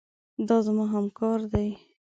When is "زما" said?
0.65-0.85